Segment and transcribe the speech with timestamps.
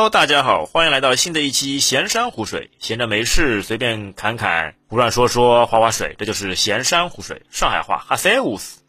[0.00, 2.70] Hello，大家好，欢迎来到新的一期闲山湖水。
[2.78, 7.42] 闲着没事，随便侃侃，胡乱说说，划划水，这就是闲山湖水。
[7.50, 8.82] 上海话哈塞乌斯。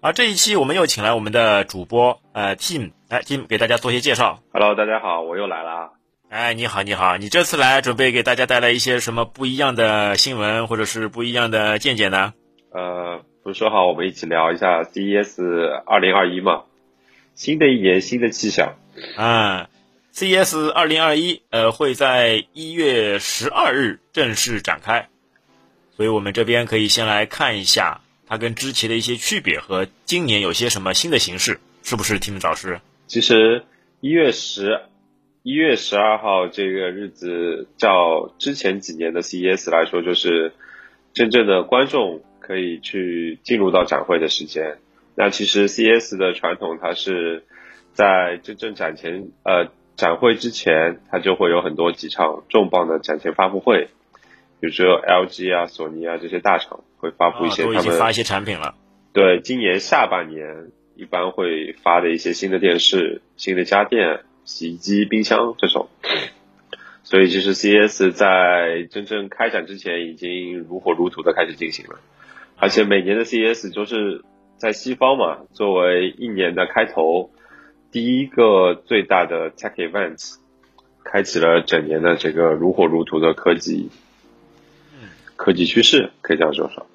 [0.00, 4.40] 啊，这一期我们又请来我们的主播呃 Tim，来 Tim 给大家做些介绍。
[4.52, 5.90] Hello，大家好，我又来啦。
[6.30, 12.34] 哎，你好，你好，你这次来准备给大家带来一些什么不一样的新闻，或者是不一样的见解呢？
[12.72, 16.64] 呃，不是说好我们一起聊一下 CES 二零二一吗？
[17.36, 18.74] 新的一年，新的气象。
[19.16, 19.68] 啊
[20.14, 25.08] ，CES 二零二一呃会在一月十二日正式展开，
[25.96, 32.80] 所以我们这边可以先来看一下它跟之前的一些区别和今年有些什么新的形式，是不是，Tim 老师？
[33.06, 33.64] 其实
[34.00, 34.80] 一月十
[35.42, 40.52] 一月十二号这个日子，较之前几年的 CES 来说，就是
[41.12, 44.78] 真正的观众可以去进入到展会的时间。
[45.14, 47.44] 那其实 CES 的传统，它是
[47.92, 53.88] 在真正展前呃展会之前，它就会有很多几场重磅的展前发布会，
[54.60, 58.74] 比如说 LG 啊、索尼啊这些大厂会发布一些他们、已经发一些产品了。
[59.12, 65.88] 对今年下半年一般会发的一些新的电视、新的家电、洗衣机、冰箱这种。
[67.04, 72.00] 所以其实 CES 在真正开展之前已经如火如荼的开始进行了，
[72.56, 74.24] 而且每年的 CES 就是
[74.56, 77.30] 在西方嘛，作为一年的开头，
[77.94, 80.34] 第一个最大的 tech event，
[81.04, 83.88] 开启了整年的这个如火如荼的科技，
[85.36, 86.88] 科技趋势可以这样说说。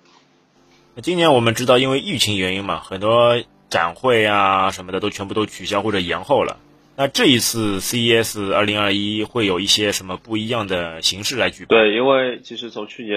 [0.95, 6.58] 那今年我们知道，因为疫情原因嘛，很多展会啊什么的都全部都取消或者延后了。
[6.97, 11.80] 那这一次 CES 二零二一会有一些什么不一样的形式来举办？
[11.80, 13.16] 对，因为其实从去年，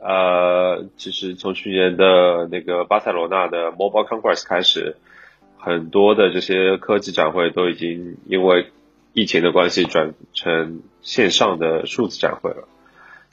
[0.00, 4.96] 呃，其实从去年的那个巴塞罗那的 Mobile Congress 开始，
[5.64, 8.66] 很多的这些科技展会都已经因为
[9.12, 12.66] 疫情的关系转成线上的数字展会了。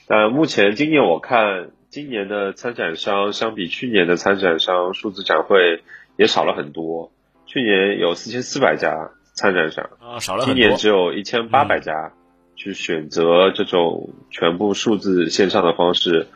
[0.06, 5.82] 但目前今年我看，今年的参展商相比去年的参展商数字展会
[6.16, 7.10] 也少了很多。
[7.46, 10.44] 去年有四千四百家参展商，啊，少了。
[10.44, 12.12] 今年只有一千八百家
[12.54, 16.28] 去选择这种全部数字线上的方式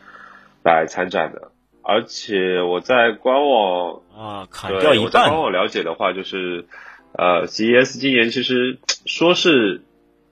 [0.65, 1.53] 来参展的，
[1.87, 5.39] 而且我在官网啊，砍掉一半我在官。
[5.39, 6.65] 网了解的话，就是
[7.13, 9.83] 呃，CES 今年其实说是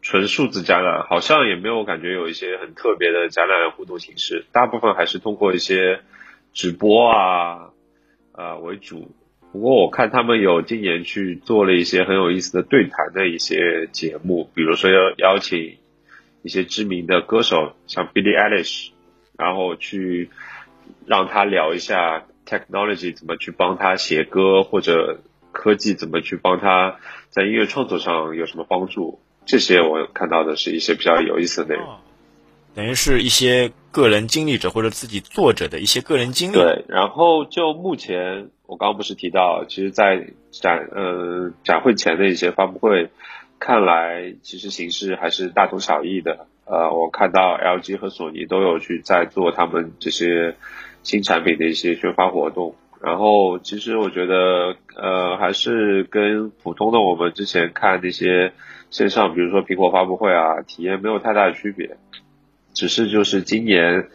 [0.01, 6.01] 纯数字展览，好像也没有感觉有一些很特别的展览互动形式，大部分还是通过一些
[6.55, 7.71] 直播啊
[8.33, 9.11] 呃为主。
[9.53, 15.77] 不过我看他们有今年去做了一些很有意思的对谈的一些节目，比如说要邀请
[16.43, 18.93] 一些知名的歌手，像 Billie Eilish，
[19.37, 20.31] 然后去
[21.07, 25.21] 让他聊一下 technology 怎么去帮他写歌，或者
[25.53, 26.97] 科技怎么去帮他
[27.29, 29.21] 在音乐创作上有什么帮助。
[29.45, 31.87] 这些我看到的是一些比较有意思的内容。
[31.89, 31.99] 哦
[32.75, 36.55] 等于是一些个人经历者或者自己作者的一些个人经历。
[36.55, 43.11] 对，然后就目前我刚刚不是提到，其实，在展呃展会前的一些发布会，
[43.59, 46.47] 看来其实形式还是大同小异的。
[46.65, 50.57] 呃，我看到 LG 和索尼都有去在做他们这些
[51.03, 52.75] 新产品的一些宣发活动。
[53.01, 58.53] 然后，其实我觉得，呃，还是跟普通的我们之前看那些
[58.91, 61.97] 线上，比如说苹果发布会啊，体验没有太大的区别。
[62.73, 64.09] 只是就是今年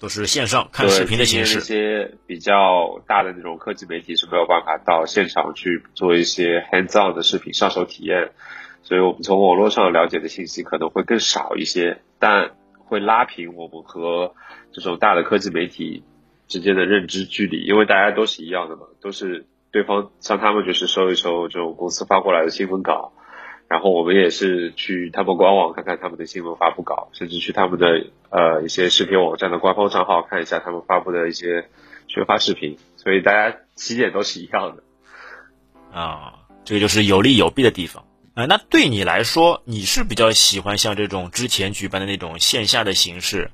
[0.00, 1.62] 都是线上看视频的形式对。
[1.62, 8.32] 今年那些比较大的那种科技媒体是没有办法到现场去做一些 hands on 的视频上手体验，
[8.82, 12.50] 所以我们从网络上了解的信息可能会更少一些，但
[12.90, 14.34] 会拉平我们和
[14.72, 16.02] 这种大的科技媒体
[16.48, 23.12] 之间的认知距离，因为大家都是一样的嘛，都是对方像他们就是收一收这种公司发过来的新闻稿。
[23.68, 31.68] 然后我们也是去他们官网看看他们的新闻发布稿，甚至去他们的呃一些视频网站的官方账号看一下他们发布的一些
[32.08, 34.82] 宣发视频，所以大家起点都是一样的。
[35.96, 38.04] 啊，这个就是有利有弊的地方。
[38.32, 43.50] 啊、那对你来说，你是比较喜欢像这种之前举办的那种线下的形式，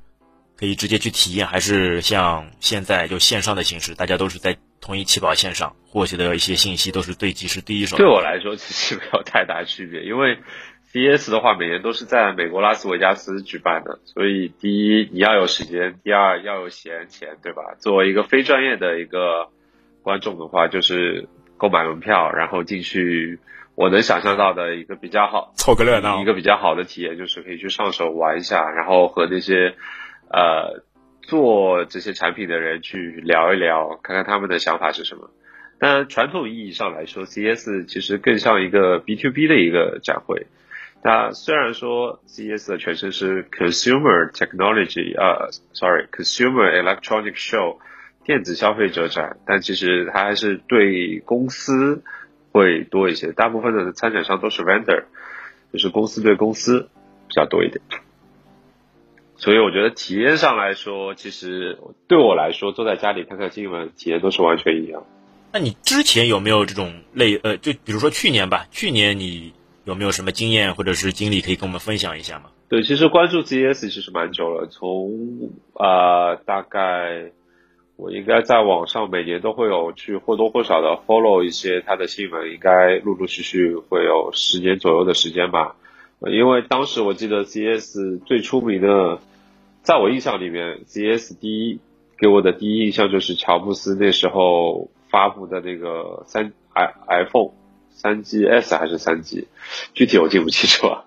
[0.56, 7.96] 可以直接去体验，还是像现在就线上的形式，大家都是在同一起跑线上获取的一些信息都是最及时第一手？
[7.96, 10.38] 对我来说其实没有太大区别，因为
[10.92, 17.74] CS 的话每年都是在美国拉斯维加斯举办的，所以第一你要有时间，第二要有闲钱，对吧？
[17.80, 19.48] 作为一个非专业的一个
[20.02, 23.40] 观众的话，就是购买门票，然后进去。
[23.76, 29.74] 我能想象到的一个比较好，凑个热闹一个比较好的体验就是可以去上手玩一下，然后和那些
[30.32, 30.82] 呃
[31.22, 35.30] 做这些产品的人去聊一聊，看看他们的想法是什么。
[35.78, 40.46] 但传统意义上来说，CES 其实更像一个 B to B 的一个展会，
[41.04, 47.76] 那虽然说 CES 的全称是 Consumer Technology，呃，sorry，Consumer Electronic Show，
[48.24, 52.02] 电子消费者展，但其实它还是对公司
[52.56, 55.04] 会多一些，大部分的参展商都是 vendor，
[55.72, 56.88] 就是公司对公司
[57.28, 57.80] 比较多一点。
[59.36, 65.04] 所以我觉得体验上来说，其实对我来说，坐在家里看看新闻，体验都是完全一样。
[65.52, 69.52] 那你之前有没有这种类呃，就比如说去年吧，去年你
[69.84, 72.46] 有没有什么经验或者是经历可以跟我们分享一下吗？
[72.68, 77.30] 对，其实关注 CES 其实蛮久了，从啊大概
[77.96, 85.76] 我应该在网上每年都会有去或多或少的 follow 一些他的新闻，应该陆陆续续会有十年左右的时间吧。
[86.20, 89.20] 因为当时我记得 CES 最出名的，
[89.82, 91.78] 在我印象里面，CES 第一
[92.18, 97.52] 给我的第一印象就是乔布斯那时候发布的那个三 i iPhone
[97.90, 99.48] 三 GS 还是三 G，
[99.94, 101.06] 具体我记不清楚了。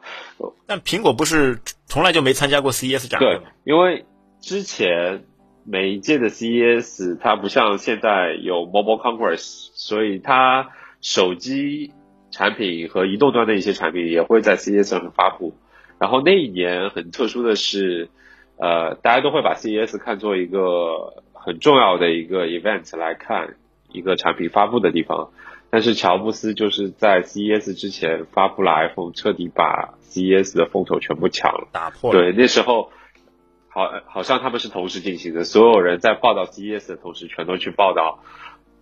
[0.65, 4.06] 但苹果不是从来就没参加过 CES 展对，因为
[4.41, 5.24] 之前
[5.63, 10.69] 每一届的 CES 它不像现在有 Mobile Congress，所以它
[11.01, 11.91] 手机。
[12.31, 15.56] 产品和移动端的一些产品也会在 CES 上发布，
[15.97, 18.07] 然后那一年很特殊的是，
[18.57, 23.55] 呃，大家都会把 CES 看作一个很重要的一个 event 来看
[23.91, 25.31] 一个产品发布的地方，
[25.71, 32.21] 但是乔布斯就是在 CES 之前发布了 iPhone，彻底把 CES 的风头全部抢了，打破了。
[32.21, 32.91] 对，那时候
[33.69, 38.24] 好好像他们是同时进行的，所有人在报道 CES 的同时，全都去报道。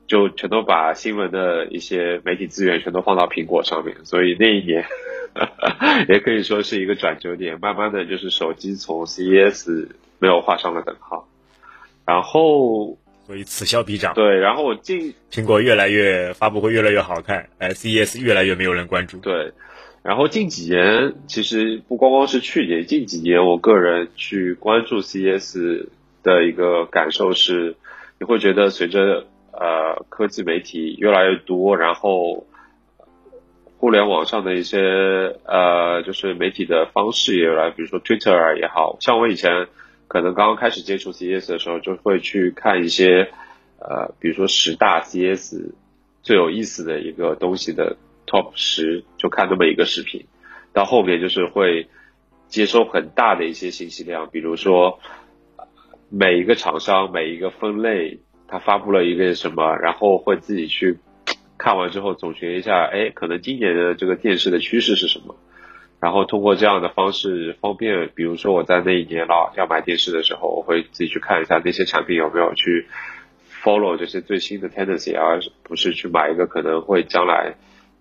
[0.08, 4.86] 就全都把新闻的一些媒体资源全都放到苹果上面，所以那一年
[6.08, 7.60] 也可以说是一个转折点。
[7.60, 9.90] 慢慢的就是手机从 CES
[10.20, 11.28] 没有画上了等号，
[12.06, 14.14] 然后所以此消彼长。
[14.14, 19.18] 对，然后我进苹果越来越发布会越来越好看，哎，CES 越来越没有人关注。
[19.18, 19.52] 对，
[20.08, 25.90] 然后近几年其实不光光是去年，近几年我个人去关注 C S
[26.24, 27.76] 的一个感受是，
[28.18, 32.48] 你会觉得随着呃，科技媒体越来越多，然后
[33.80, 34.80] 互联网上的一些
[35.44, 39.68] 呃，就是媒体的方式也来，比如说 Twitter 也好像我以前
[40.08, 43.30] 可能刚刚开始接触 CS 的时候，就会去看一些
[43.82, 45.74] 呃，比如说十大 CS
[46.24, 50.28] 最有意思的一个东西的 Top 十，就看那么一个视频，
[50.74, 51.88] 到后面就是会
[52.48, 55.00] 接收很大的一些信息量，比如说
[56.10, 58.20] 每一个厂商每一个分类。
[58.50, 61.00] 他发布了一个什么，然后会自己去
[61.58, 65.36] 看完之后总结一下，哎，可能今年的这个电视的趋势是什么？
[66.00, 72.88] 然后通过这样的方式方便，比如说我在那一年了要买电视的时候，我会自己去看一下那些产品有没有去
[73.62, 77.56] follow 这些最新的 tendency，而不是去买一个可能会将来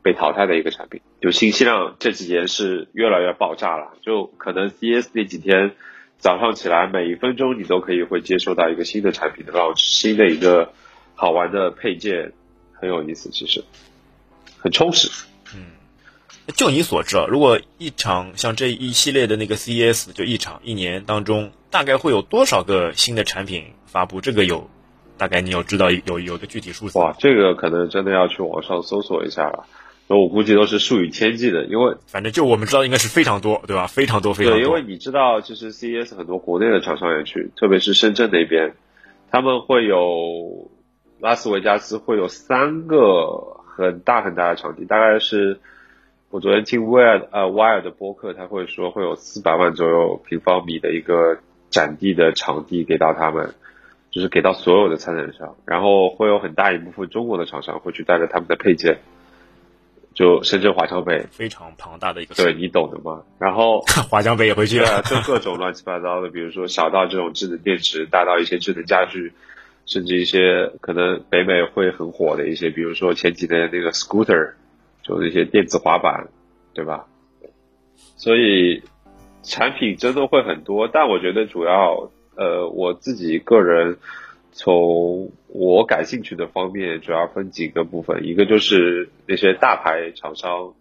[0.06, 1.00] 被淘汰的一个产品。
[1.20, 5.72] 就信息量这几年是越来越爆炸了，就可能 CS 那几天。
[6.18, 10.72] 早上起来，每一分钟你都可以会接收到一个新的产品的 launch，新的一个
[11.14, 12.32] 好玩的配件，
[12.72, 13.64] 很有意思，其实
[14.58, 15.10] 很充实。
[15.54, 15.72] 嗯，
[16.54, 24.22] 就你所知，如果一场像这一系列的那个 CES，就一场一年当中，大概会有多少个新的产品发布？
[24.22, 24.70] 这个有
[25.18, 26.98] 大概你有知道有有个具体数字？
[26.98, 29.66] 哇，这个可能真的要去网上搜索一下了。
[30.08, 33.88] 那我估计都是数以千计的，因为反正就我们知道应该是非常多，对吧？
[33.88, 34.60] 非常多，非常多。
[34.60, 38.74] 对，因为你知道，就是 CES 很多国内的厂商也去，特别是深圳那边，
[39.32, 40.70] 他们会有
[41.18, 45.58] 拉斯维加斯会有三个很大很大的场地，大概是
[46.30, 53.54] 我昨天听威尔呃 Wire 的播客，他会说会有四百万左右平方米的一个展地的场地给到他们，
[54.12, 58.98] 就是给到所有的参展商，然后会有很大一部分中国的厂商会去带着他们的配件。
[60.16, 63.22] 就深圳华强北非常庞大的一个，对你懂的嘛？
[63.38, 69.34] 然后 华强北也会去啊，就各种乱七八糟的，比如说小到这种智能电池，大到一些智能家居，
[69.84, 74.54] 甚至一些可能北美会很火的一些，比如说前几年那个 scooter，
[75.02, 76.28] 就那些电子滑板，
[76.72, 77.04] 对吧？
[78.16, 78.82] 所以
[79.42, 83.98] 产品真的会很多，但我觉得主要呃，我自己个人。
[84.58, 90.72] 从我感兴趣的方面，主要分几个部分，一个就是那些大牌厂商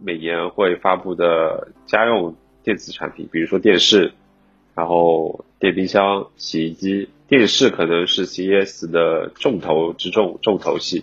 [0.00, 4.12] 每年会发布的家用电子产品，比如说电视，
[4.76, 7.08] 然后电冰箱、洗衣机。
[7.28, 11.02] 电视可能是 CES 的重头之重，重头戏。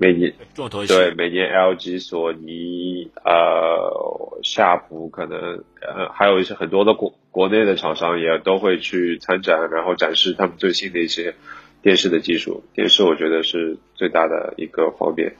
[0.00, 11.34] 每年重头戏对每年 LG、索尼、呃夏普，可能呃还有一些很多的国国内的厂商也都会去参展，然后展示他们最新的一些
[11.82, 12.64] 电视的技术。
[12.72, 15.36] 电视我觉得是最大的一个方面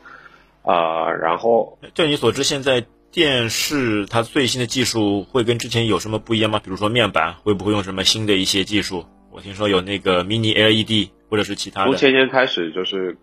[0.62, 1.10] 啊。
[1.10, 6.60] 然后，就你所知，现在电视它最新的技术会跟之前有什么不一样吗？
[6.62, 9.06] 比如说面板会不会用什么新的一些技术？
[9.32, 11.86] 我听说有那个 Mini LED 或者是其他的。
[11.86, 13.16] 从前年开始就是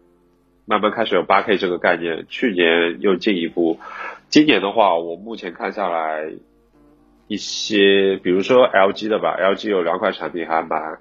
[0.67, 3.79] 慢慢开始有 8K 这个概念，去年又进一步，
[4.29, 6.29] 今年的话，我目前看下来
[7.27, 10.99] 一些，比如说 LG 的吧，LG 有两款产品还蛮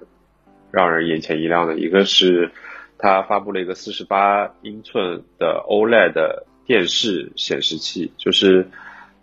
[0.71, 2.51] 让人眼前一亮的，一个是
[2.97, 6.47] 它发布了一个48英寸的 OLED。
[6.67, 8.67] 电视显示器就是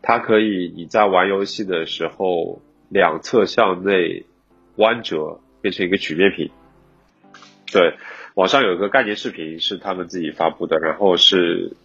[0.01, 4.25] 它可以你在玩游戏的时候两侧向内
[4.77, 6.51] 弯折变成一个曲面屏。
[7.71, 7.99] 对，
[8.35, 11.77] 网上有一个概念视频是他们自己发布的，然后是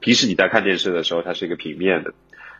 [0.00, 2.14] 平时你在看电视的时候它是一个平面的，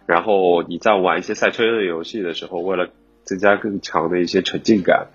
[0.07, 2.91] 然后你在玩一些赛车类游戏的时候，为了
[3.25, 5.07] 增加更强的一些沉浸感，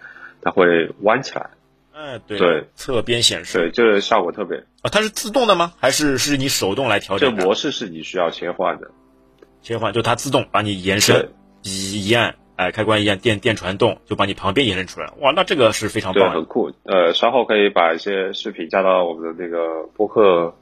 [0.42, 1.50] 它会弯起来。
[1.94, 4.90] 哎，对，侧边显示，对，这个效果特别啊。
[4.90, 5.74] 它是自动的吗？
[5.78, 7.36] 还是是你手动来调整？
[7.36, 8.90] 这模式是你需要切换的，
[9.62, 11.30] 切换就它自动把你延伸，
[11.62, 15.12] 一一按，哎，开关一按，电电传动就把你旁边延伸出来。
[15.20, 16.72] 哇，那这个是非常棒，很酷。
[16.84, 20.56] 呃，稍后可以把一些视频加到我们的那个播客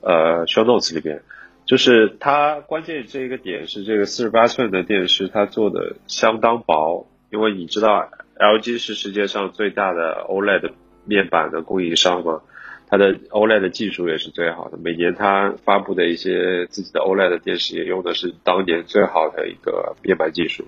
[0.00, 1.22] 呃 show notes 里边。
[1.66, 8.10] 就是它关键这一个点是这个四十八寸的电视，它做的相当薄，因为你知道。
[8.36, 10.72] LG 是世界上最大的 OLED
[11.04, 12.42] 面板的供应商嘛，
[12.88, 14.76] 它的 OLED 技术也是最好的。
[14.76, 20.66] 每年它发布的一些自己的 OLED 电视也用的是当年最好的一个面板技术。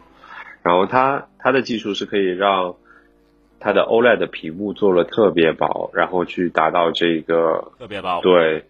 [0.66, 2.74] 然后它它的技术是可以让
[3.60, 8.64] 它的 OLED 的屏幕做了特别薄，然后去达到这个特别薄，对，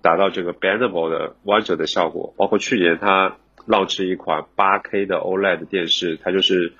[0.00, 2.32] 达到这个 bendable 的弯折的效果。
[2.36, 6.72] 包括去年它 launch 一款 8K 的 OLED 电视，它就是。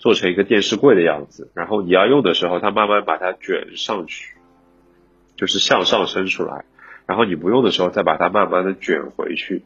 [0.00, 4.36] 做成一个电视柜的样子，然后你要用的时候，它慢慢把它卷上去，
[5.34, 6.66] 就是向上伸出来，
[7.04, 9.64] 然后你不用的时候再把它慢慢的卷回去。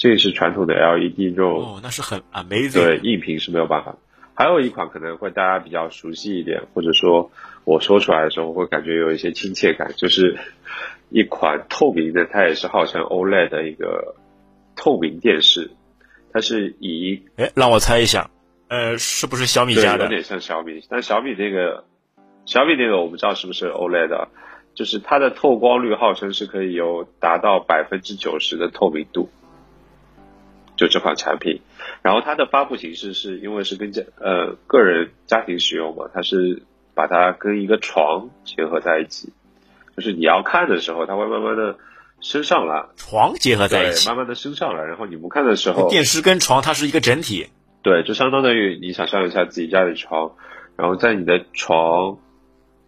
[0.00, 2.72] 这是传统的 LED 这种哦，那是很 amazing。
[2.72, 3.94] 对，硬屏是没有办法。
[4.32, 7.30] 还有一款可能会大家比较熟悉一点，或者说
[7.64, 10.38] 我说出来的时候会感觉有一些亲切感，就是
[11.10, 14.14] 一款透明的，它也是号称 OLED 的一个
[14.74, 15.70] 透明电视，
[16.32, 18.30] 它是以哎，让我猜一下。
[18.68, 20.04] 呃，是不是小米家的？
[20.04, 21.84] 有点像小米，但小米那个，
[22.46, 24.28] 小米那个我不知道是不是 OLED，
[24.74, 29.28] 就是它的透光率号称是可以有达到百分之九十的透明度，
[30.80, 31.60] 就这款产品。
[32.00, 36.62] 然后它的发布形式是因为是跟家呃个人家庭使用嘛，它是
[36.94, 39.30] 把它跟一个床结合在一起，
[39.94, 41.76] 就是你要看的时候，它会慢慢的
[42.22, 47.48] 升上来，床结合在一起，慢慢的升上来，然后你不看的时候，电视跟床它是一个整体。
[47.82, 50.32] 对，就相当于你想象一下自己家里床，
[50.76, 52.16] 然后在你的床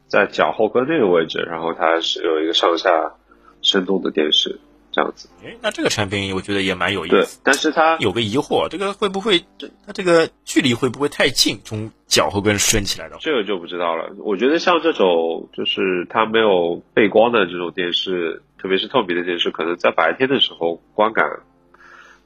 [0.06, 3.12] 在脚后跟那个位置，然后它是有一个上下
[3.60, 4.58] 升动的电视，
[4.92, 5.28] 这样子。
[5.44, 7.16] 哎，那这个产品我觉得也蛮有意思。
[7.16, 11.58] 对，但是它有个疑惑，这个会不会这它这个距离会不会太近？
[11.64, 14.14] 从脚后跟伸起来的，这个就不知道了。
[14.18, 21.24] 我觉得像这种就是它没有背光的这种电视，特别是透明的电视，可能在白天的时候观感，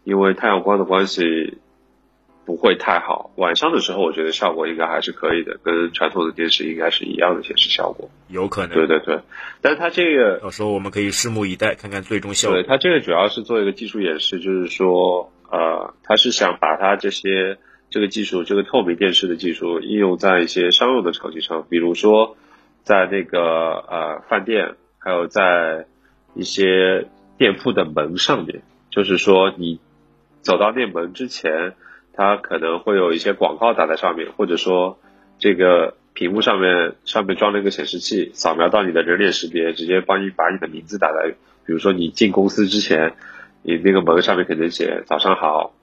[0.04, 1.58] 因为太阳光的关系。
[2.46, 8.08] 不会太好，晚上的时候我觉得效果应该还是可以的，跟传统的电视应该是一样的显示效果。
[8.28, 8.76] 有可能。
[8.76, 9.18] 对对对，
[9.60, 12.56] 但是它这个到时候我们可以拭目以待，看看最终效果。
[12.56, 17.58] 对，它这个主要是做一个技术演示，就是说，呃，它是想把它这些
[17.90, 22.36] 这个技术，这个透明电视的技术应用在一些商用的场景上，比如说
[22.84, 25.86] 在那个呃饭店，还有在
[26.36, 29.80] 一些店铺的门上面，就是说你
[30.42, 31.74] 走到店门之前。
[32.16, 34.98] 它可能会有一些广告打在上面，或者说
[35.38, 41.28] 这个屏幕上面上面装了一个显示器，扫描到你的人脸识别，直接帮你把你的名字打在，
[41.66, 43.12] 比如说你进公司之前，
[43.62, 45.74] 你那个门上面可能写早上好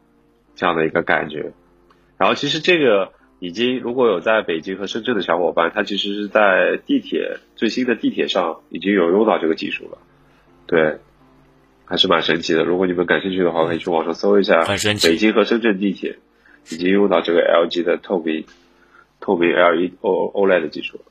[0.56, 1.52] 这样的一个感觉。
[2.18, 10.00] 然后其实这个已经如果有在北京和深圳的小伙伴，他其实是在地铁最新的地铁上已经有用到这个技术了，
[10.66, 10.98] 对。
[11.86, 12.64] 还是蛮神奇的。
[12.64, 14.64] 如果你们感兴趣的话，可以去网上搜一下。
[14.64, 15.08] 很神奇。
[15.08, 16.18] 北京和深圳地铁
[16.72, 18.46] 已经用到这个 LG 的透明
[19.20, 21.02] 透明 LED O OLED 技术。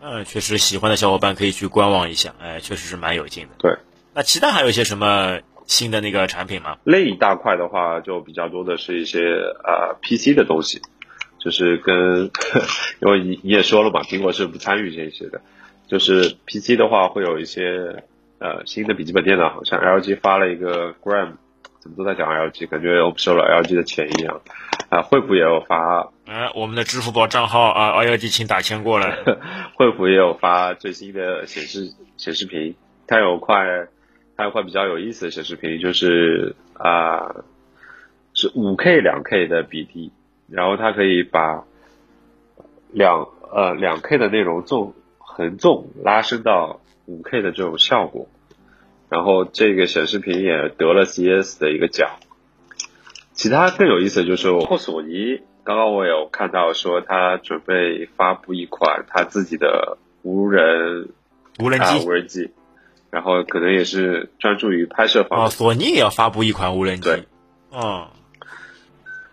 [0.00, 2.34] 嗯，确实，喜欢的小伙伴可以去观望一下。
[2.40, 3.54] 哎，确实是蛮有劲的。
[3.58, 3.76] 对。
[4.12, 6.76] 那其他还有一些什么新的那个产品吗？
[6.84, 10.82] 另一大块的话，就比较多的是一些呃 PC 的东西，
[11.38, 12.30] 就是跟
[13.00, 15.40] 因为你你也说了嘛，苹果是不参与这些的。
[15.86, 18.04] 就是 PC 的话，会有一些。
[18.44, 21.32] 呃，新的笔记本电脑好像 LG 发了一个 Gram，
[21.78, 24.38] 怎么都在讲 LG，感觉我们收了 LG 的钱一样。
[24.90, 29.16] 啊，惠普也有发，哎，我们的支付宝账号啊，LG 请打钱过来。
[29.76, 32.74] 惠普也有发最新的显示显示屏，
[33.06, 33.56] 它有块，
[34.36, 37.34] 它有块比较有意思的显示屏，就是啊，
[38.34, 40.12] 是五 K 两 K 的比例，
[40.50, 41.64] 然后它可以把
[42.92, 48.28] 两呃两 K 的内容纵横纵拉伸到五 K 的这种效果，
[49.08, 52.10] 然后这个显示屏也得了 CES 的一个奖。
[53.32, 61.08] 其他更有意思的就是，或索尼刚刚我有看到说，他准备发布一款他自己的无人
[61.58, 62.50] 无人机，无人机，
[63.10, 65.48] 然后可能也是专注于拍摄方面。
[65.48, 67.08] 哦，索尼也要发布一款无人机。
[67.08, 67.24] 对，
[67.70, 68.08] 哦。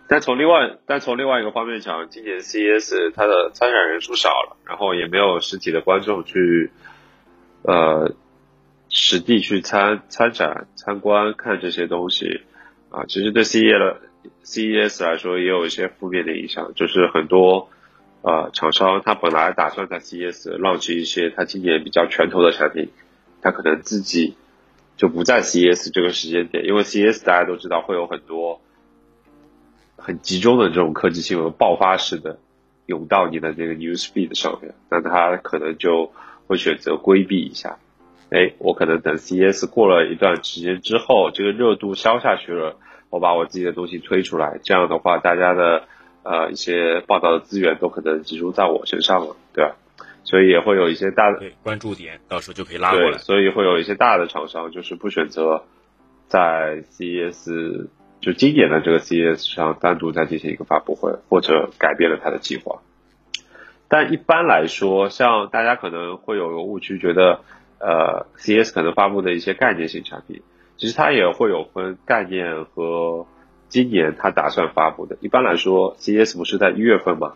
[0.08, 6.70] 但从另外，但从另外一个方面讲，今年 CES 它的参展人数少了，然后也没有实体的观众去，
[7.62, 8.12] 呃，
[8.92, 12.42] 实地去参参展、参观看这些东西。
[12.90, 14.00] 啊，其实对 CES 了
[14.44, 17.70] CES 来说也有一些负面的影响，就是很多
[18.20, 22.90] 呃厂商他本来打算在 CES 浪去一些他今年比较拳头的产品，
[23.40, 24.36] 他可能自己
[24.98, 28.60] 就不在 CES 这个时间点，因为 CES 大家都知道会有很多
[29.96, 32.38] 很集中的这种科技新闻爆发式的
[32.84, 36.12] 涌到你的这个 news feed 上面，那他可能就
[36.46, 37.78] 会选择规避一下。
[38.32, 42.76] 哎，我可能等 CES 过了一段时间之后，这个热度消下去了，
[43.10, 45.82] 我把我自己的东西推出来，这样的话，大家的
[46.22, 49.76] 呃一些报道的资源都可能集中在我身上了，对吧？
[50.24, 53.18] 所以也会有一些大的关注点，到时候就可以拉过来。
[53.18, 55.64] 所以会有一些大的厂商就是不选择
[56.26, 57.88] 在 CES
[58.22, 62.80] 就今年的这个 CES 上单独再进行一个发布会，或者改变了他的计划。
[63.88, 67.40] 但一般来说，像大家可能会有个误区，觉得。
[67.82, 70.40] 呃，CS 可能发布的一些概念性产品，
[70.76, 73.26] 其实它也会有分概念和
[73.68, 75.16] 今年它打算发布的。
[75.20, 77.34] 一般来说，CS 不是在一月份嘛，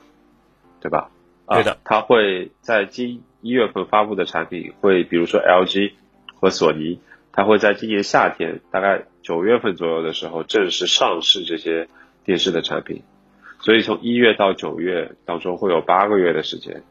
[0.81, 1.11] 对吧？
[1.49, 5.95] 对的，它会在今一月份发布的产品，会比如说 LG
[6.41, 7.01] 和索尼，
[7.33, 11.89] 它会在今年夏天，大概九月份左右的时候正式上市这些
[12.25, 13.03] 电视的产品。
[13.59, 16.85] 所以从一月到九月当中会有八个月的时间。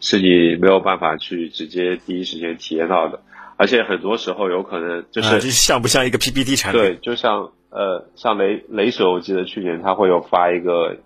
[0.00, 3.20] 是你没有办法去直接第一时间体验到的，
[3.56, 6.80] 而且很多时候有可能就是像不像一个 PPT 产品？
[6.80, 10.96] 对，就像呃，像雷雷蛇，我记得去年他会有发一个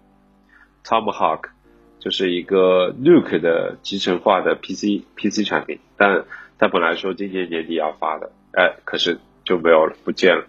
[0.84, 1.44] Tomahawk，
[1.98, 6.24] 就是一个 Nuke 的集成化的 PC PC 产品，但
[6.58, 10.44] 他本来说今年年底要发的，哎，可是就没有了，不见了，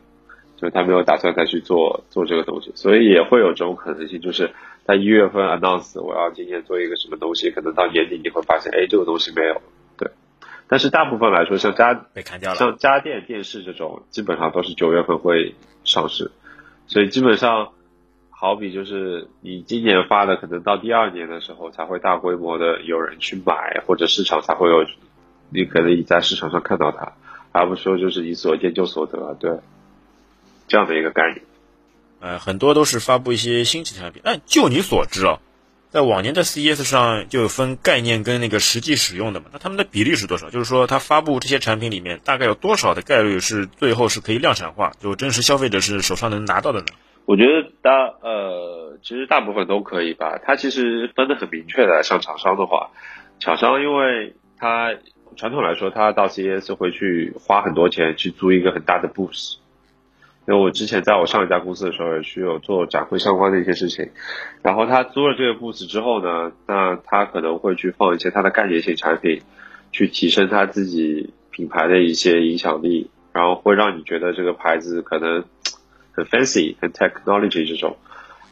[0.60, 4.52] 就他没有打算再去做做这个东西，所以也会有这种可能性，就是。
[4.86, 9.62] 在一月份 announce 我要今年做一个什么东西，可能到年底你会发现，哎，这个东西没有。
[10.00, 10.10] 对，
[10.68, 16.32] 但是大部分来说，像家被砍掉了，像家电、电视这种，基本上都是九月份会上市。
[16.88, 17.74] 所以基本上，
[18.32, 24.88] 好比就是你今年发的，可能到第二年的时候才会大规模的有人去买，或者市场才会有，
[25.52, 27.14] 你可能你在市场上看到它，
[27.52, 29.52] 而不是说就是你所见就所得，对，
[30.70, 31.42] 这样的一个概念。
[32.22, 34.22] 呃，很多都是发布一些新奇产品。
[34.24, 35.40] 那就你所知啊，
[35.90, 39.48] 在往年的 CES 上就有分概念跟那个实际使用的嘛？
[39.52, 40.50] 那他们的比例是多少？
[40.50, 46.88] 就是说，他发布这些产品里面，大概有多少的概率是最后是可以量产化，就真实消费者是手上能拿到的呢？
[47.26, 50.40] 我觉得大呃，其实大部分都可以吧。
[50.44, 52.02] 它其实分的很明确的。
[52.04, 52.90] 像厂商的话，
[53.40, 54.96] 厂商因为它
[55.38, 59.58] 传统来说，它到 CES 会去花很多钱去租一个很大的 booth。
[60.50, 64.10] 因为我之前在我上一家公司的时候，也是有做展会相关的一些事情。
[64.64, 69.44] 然后他租了这个 booth 之后呢，那他可能会去放一些他的概念性产品，
[69.92, 75.44] 去提升他自己品牌的一些影响力，然后会让你觉得这个牌子可能
[76.14, 77.98] 很 fancy、很 technology 这种。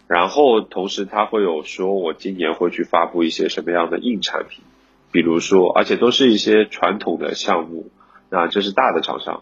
[0.05, 4.63] 然后同时他会有说，我今年会去发布一些什么样的硬产品，
[5.11, 7.89] 比如说，而且都是一些传统的项目，
[8.29, 9.41] 那这是大的厂商。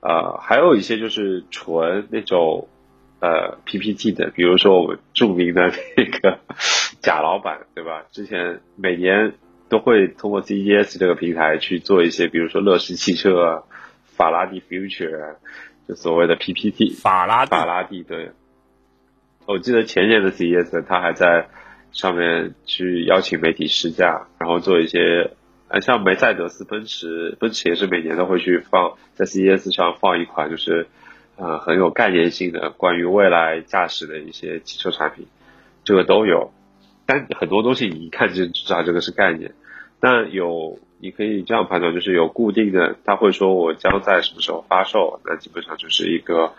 [0.00, 2.68] 呃，还有一些就是纯那种
[3.20, 6.38] 呃 PPT 的，比如说我们著名的那个
[7.02, 8.04] 贾老板，对吧？
[8.12, 9.34] 之前每年
[9.68, 13.64] 都会通过 CES 这个平台去做一些，比如说乐视汽车、
[14.04, 15.34] 法拉第 Future，
[15.88, 16.90] 就所谓的 PPT。
[16.90, 18.30] 法拉法拉第对，
[19.46, 21.48] 我记得前年的 CES 他还在
[21.90, 25.32] 上面去邀请媒体试驾，然后做一些。
[25.68, 30.86] 啊，像梅赛德斯奔驰，奔驰也是每年都会去放在 CES 上放一款，就是
[31.36, 35.26] 呃很有概念性的关于未来驾驶的一些汽车产品，
[35.84, 36.52] 这个都有。
[37.04, 39.52] 但很多东西你一看就知道这个是概念。
[40.00, 46.54] 但有你可以这样判断，就是有固定的，他会说我将在什么时候发售，那基本上就是一个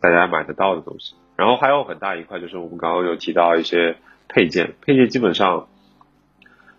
[0.00, 1.16] 大家买得到的东西。
[1.36, 3.96] 然后还有很大一块就是我们刚刚有提到一些
[4.26, 5.68] 配件，配件基本上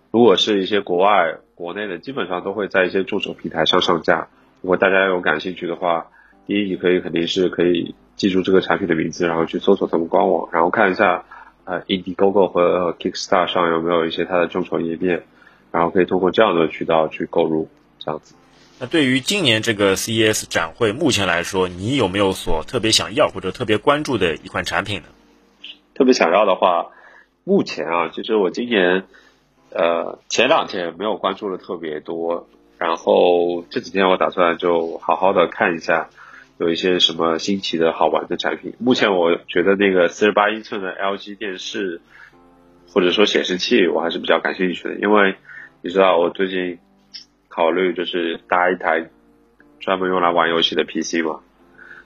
[0.09, 1.37] 如果是一些国外。
[1.55, 4.27] 国内的基本上都会在一些助手平台上上架。
[4.61, 6.07] 如果大家有感兴趣的话，
[6.47, 11.25] 第一你可以肯定是可以记住这个产品的名字，然后去搜索他们官网，然后看一下
[11.63, 15.23] 呃 Indiegogo 和 Kickstarter 上有没有一些它的众筹页面，
[15.71, 18.35] 然后可以通过这样的渠道去购入，这样子。
[18.79, 25.07] 那对于今年这个 CES 展会，目前来说，你有没有所特别想要或者特别关注的一款产品呢？
[25.93, 26.87] 特别想要的话，
[27.45, 29.05] 目前啊，其实我今年
[29.75, 32.47] 呃前两天没有关注的特别多，
[32.79, 36.09] 然后这几天我打算就好好的看一下，
[36.57, 38.73] 有一些什么新奇的好玩的产品。
[38.79, 42.01] 目前我觉得那个四十八英寸的 LG 电视
[42.87, 45.35] 或者说显示器，我还是比较感兴趣的，因为
[45.81, 46.79] 你知道我最近。
[47.47, 49.09] 考虑就是搭一台
[49.79, 51.39] 专门用来玩游戏的 PC 嘛，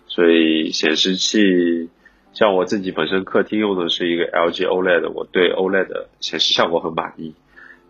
[0.05, 1.89] 所以显示器
[2.33, 7.33] 像我自己本身客厅用的是一个 LG OLED，我对 OLED 显示效果很满意。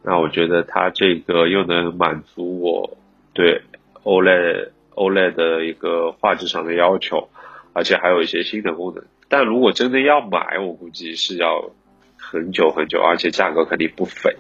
[0.02, 2.98] 那我觉得它这个又能满足我
[3.34, 3.62] 对
[4.04, 7.30] OLED OLED 的一个画质上的要求，
[7.74, 9.04] 而且还有一些新的功能。
[9.28, 11.72] 但如果真的要买，我估计是要
[12.18, 14.36] 很久很久，而且价格肯定不菲。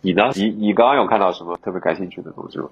[0.00, 0.30] 你呢？
[0.34, 2.68] 你你刚刚有看到什么特别感兴趣的东西吗？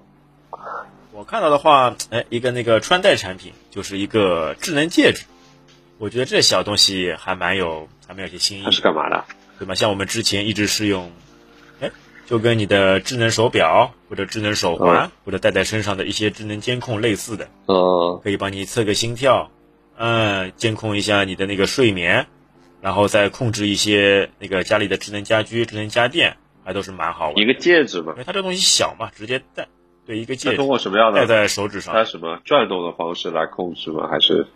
[1.12, 5.26] 我看到的话，哎，一个那个穿戴产品，就是一个智能戒指。
[5.98, 8.62] 我觉得这小东西还蛮有，还蛮有些新意。
[8.64, 9.24] 它是干嘛的？
[9.64, 9.74] 对吧？
[9.74, 11.10] 像我们之前一直是用，
[11.80, 11.90] 哎，
[12.26, 17.48] 就跟你的智能手表或者智能手环或者戴在身上的一些智能监控类似的。
[17.66, 18.20] 嗯。
[18.22, 19.50] 可以帮你测个心跳，
[19.96, 22.26] 嗯，监控一下你的那个睡眠，
[22.80, 26.36] 然后再控制一些那个家里的智能家居、智能家电。
[26.66, 29.68] 还都是蛮好玩，一个戒指嘛，因为它这东西小嘛，直接戴，
[30.06, 30.56] 对一个戒指。
[30.56, 31.92] 通过什么样的戴在手指上？
[31.92, 34.08] 它什么转动的方式来控制吗？
[34.08, 34.46] 还是？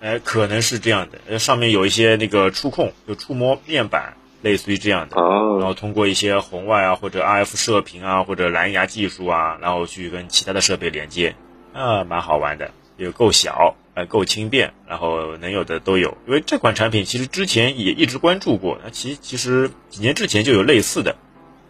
[0.00, 5.20] 哎，可能是这样的，上面有一些那个触控，就触摸面板，类似于这样的。
[5.20, 5.58] 哦。
[5.58, 11.34] 然后通过一些红外啊，或者 RF 射频啊，或者蓝牙技术啊，然后去跟其他的设备连接，
[11.72, 16.16] 啊，蛮好玩的，也够小，呃，够轻便，然后能有的都有。
[16.26, 21.16] 因为这款产品其实之前也一直关注过，那其其实几年之前就有类似的。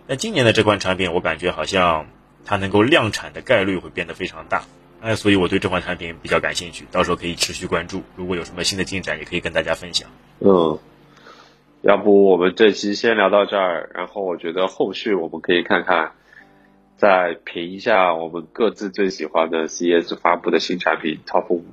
[0.06, 2.06] 那今年的这款产品，我感觉好像
[2.44, 4.62] 它能够量产的概率会变得非常大，
[5.00, 8.02] 哎，所以我对这款产品比较感兴趣，到时候可以持续关注。
[8.14, 10.08] 如果有什么新的进展，也可以跟大家分享。
[10.40, 10.78] 嗯，
[11.86, 16.12] 要不我们这期先聊到这儿，然后我觉得后续我们可以看看，
[16.96, 21.64] 再评一下我们各自最喜欢的 CES 发布的新产品 Top 五，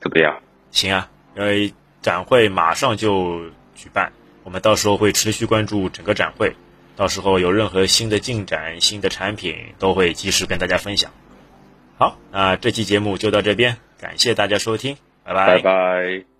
[0.00, 0.38] 怎么样？
[0.70, 3.40] 行啊，因为展会马上就
[3.74, 4.12] 举办，
[4.44, 6.54] 我们到时候会持续关注整个展会。
[6.94, 11.10] 到时候有任何新的进展、新的产品，都会及时跟大家分享。
[11.96, 16.37] 好，那这期节目就到这边，感谢大家收听，拜拜拜拜。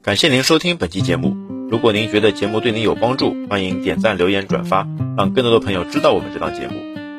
[0.00, 1.36] 感谢您收听本期节目。
[1.68, 6.74] 如果您觉得节目对您有帮助，欢迎点赞、留言、转发，让更多的朋友知道我们这档节目。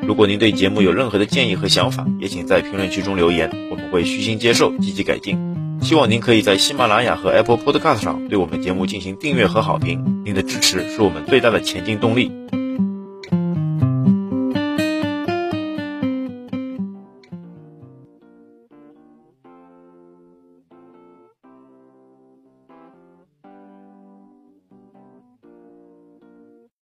[0.06, 5.38] 如果您对节目有任何的建议和想法，也请在评论区中留言，我们会虚心接受，积极改进。
[5.82, 12.32] 希望您可以在喜马拉雅和 Apple Podcast 上对我们节目进行订阅和好评，您的支持是我们最大的前进动力。